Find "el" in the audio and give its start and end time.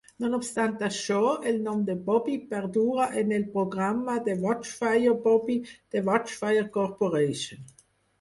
1.49-1.57, 3.37-3.45